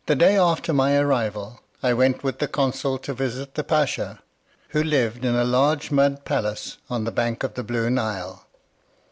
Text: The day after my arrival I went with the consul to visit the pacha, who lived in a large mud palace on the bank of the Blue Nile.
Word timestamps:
The 0.07 0.15
day 0.15 0.35
after 0.35 0.73
my 0.73 0.97
arrival 0.97 1.61
I 1.83 1.93
went 1.93 2.23
with 2.23 2.39
the 2.39 2.47
consul 2.47 2.97
to 2.97 3.13
visit 3.13 3.53
the 3.53 3.63
pacha, 3.63 4.19
who 4.69 4.81
lived 4.83 5.23
in 5.23 5.35
a 5.35 5.43
large 5.43 5.91
mud 5.91 6.25
palace 6.25 6.79
on 6.89 7.03
the 7.03 7.11
bank 7.11 7.43
of 7.43 7.53
the 7.53 7.63
Blue 7.63 7.87
Nile. 7.91 8.47